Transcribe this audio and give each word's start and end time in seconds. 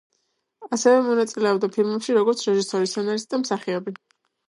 ასევე 0.77 1.03
მონაწილეობდა 1.09 1.71
ფილმებში 1.77 2.19
როგორც: 2.19 2.45
რეჟისორი, 2.51 2.93
სცენარისტი 2.97 3.35
და 3.39 3.45
მსახიობი. 3.47 3.99